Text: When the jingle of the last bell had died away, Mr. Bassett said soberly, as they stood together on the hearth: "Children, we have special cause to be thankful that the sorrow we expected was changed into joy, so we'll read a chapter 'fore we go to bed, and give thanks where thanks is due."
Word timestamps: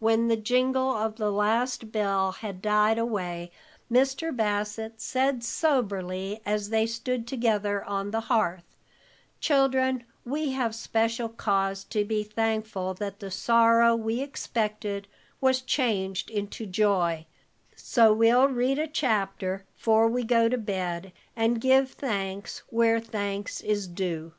When 0.00 0.26
the 0.26 0.34
jingle 0.36 0.90
of 0.90 1.14
the 1.14 1.30
last 1.30 1.92
bell 1.92 2.32
had 2.32 2.60
died 2.60 2.98
away, 2.98 3.52
Mr. 3.88 4.34
Bassett 4.36 5.00
said 5.00 5.44
soberly, 5.44 6.40
as 6.44 6.70
they 6.70 6.84
stood 6.84 7.28
together 7.28 7.84
on 7.84 8.10
the 8.10 8.22
hearth: 8.22 8.64
"Children, 9.38 10.02
we 10.24 10.50
have 10.50 10.74
special 10.74 11.28
cause 11.28 11.84
to 11.84 12.04
be 12.04 12.24
thankful 12.24 12.92
that 12.94 13.20
the 13.20 13.30
sorrow 13.30 13.94
we 13.94 14.20
expected 14.20 15.06
was 15.40 15.62
changed 15.62 16.28
into 16.28 16.66
joy, 16.66 17.24
so 17.76 18.12
we'll 18.12 18.48
read 18.48 18.80
a 18.80 18.88
chapter 18.88 19.64
'fore 19.76 20.08
we 20.08 20.24
go 20.24 20.48
to 20.48 20.58
bed, 20.58 21.12
and 21.36 21.60
give 21.60 21.92
thanks 21.92 22.64
where 22.70 22.98
thanks 22.98 23.60
is 23.60 23.86
due." 23.86 24.32